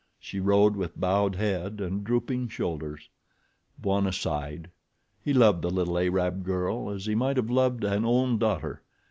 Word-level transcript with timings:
She 0.19 0.39
rode 0.39 0.75
with 0.75 0.99
bowed 0.99 1.35
head 1.35 1.79
and 1.79 2.03
drooping 2.03 2.47
shoulders. 2.47 3.07
Bwana 3.79 4.11
sighed. 4.11 4.71
He 5.23 5.31
loved 5.31 5.61
the 5.61 5.69
little 5.69 5.95
Arab 5.99 6.43
girl 6.43 6.89
as 6.89 7.05
he 7.05 7.13
might 7.13 7.37
have 7.37 7.51
loved 7.51 7.83
an 7.83 8.03
own 8.03 8.39
daughter. 8.39 8.81